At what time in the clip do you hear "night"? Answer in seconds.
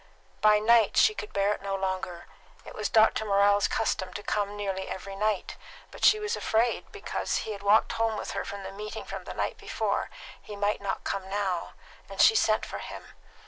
0.57-0.97, 5.15-5.57, 9.35-9.59